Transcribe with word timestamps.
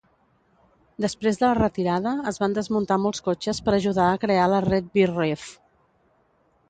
Després 1.03 1.37
de 1.41 1.45
la 1.49 1.57
retirada, 1.59 2.13
es 2.31 2.41
van 2.43 2.57
desmuntar 2.59 2.97
molts 3.03 3.25
cotxes 3.29 3.63
per 3.67 3.77
ajudar 3.79 4.09
a 4.15 4.19
crear 4.25 4.49
la 4.55 4.63
Redbird 4.69 5.17
Reef. 5.23 5.47